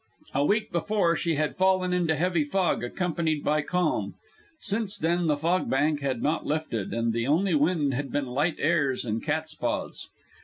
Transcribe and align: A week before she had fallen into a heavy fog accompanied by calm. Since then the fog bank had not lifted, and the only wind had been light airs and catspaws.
A 0.33 0.43
week 0.43 0.71
before 0.71 1.15
she 1.15 1.35
had 1.35 1.57
fallen 1.57 1.93
into 1.93 2.13
a 2.13 2.15
heavy 2.15 2.43
fog 2.43 2.83
accompanied 2.83 3.43
by 3.43 3.61
calm. 3.61 4.15
Since 4.59 4.97
then 4.97 5.27
the 5.27 5.37
fog 5.37 5.69
bank 5.69 5.99
had 6.01 6.23
not 6.23 6.43
lifted, 6.43 6.91
and 6.91 7.13
the 7.13 7.27
only 7.27 7.53
wind 7.53 7.93
had 7.93 8.11
been 8.11 8.25
light 8.25 8.55
airs 8.57 9.05
and 9.05 9.21
catspaws. 9.21 10.09